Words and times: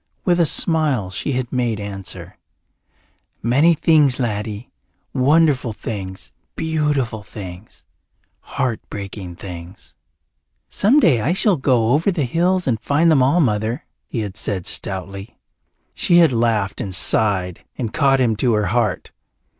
With 0.25 0.39
a 0.39 0.47
smile 0.47 1.11
she 1.11 1.33
had 1.33 1.53
made 1.53 1.79
answer, 1.79 2.39
"Many 3.43 3.75
things, 3.75 4.19
laddie. 4.19 4.71
Wonderful 5.13 5.73
things, 5.73 6.33
beautiful 6.55 7.21
things, 7.21 7.85
heart 8.39 8.79
breaking 8.89 9.35
things." 9.35 9.93
"Some 10.69 10.99
day 10.99 11.21
I 11.21 11.33
shall 11.33 11.55
go 11.55 11.91
over 11.91 12.09
the 12.09 12.25
hills 12.25 12.65
and 12.65 12.79
find 12.81 13.11
them 13.11 13.21
all, 13.21 13.41
Mother," 13.41 13.85
he 14.07 14.21
had 14.21 14.35
said 14.37 14.65
stoutly. 14.65 15.37
She 15.93 16.17
had 16.17 16.33
laughed 16.33 16.81
and 16.81 16.95
sighed 16.95 17.63
and 17.77 17.93
caught 17.93 18.19
him 18.19 18.35
to 18.37 18.53
her 18.53 18.65
heart. 18.73 19.11